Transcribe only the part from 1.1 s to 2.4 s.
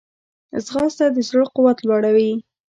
د زړه قوت لوړوي